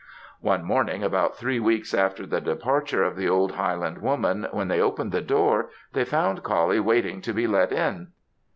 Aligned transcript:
One 0.39 0.63
morning, 0.63 1.03
about 1.03 1.35
three 1.37 1.59
weeks 1.59 1.93
after 1.93 2.25
the 2.25 2.41
departure 2.41 3.03
of 3.03 3.15
the 3.15 3.29
old 3.29 3.51
Highland 3.51 3.99
woman, 3.99 4.47
when 4.51 4.67
they 4.67 4.81
opened 4.81 5.11
the 5.11 5.21
door 5.21 5.69
they 5.93 6.05
found 6.05 6.41
Coullie 6.41 6.79
waiting 6.79 7.21
to 7.21 7.33
be 7.35 7.45
let 7.45 7.71
in. 7.71 8.07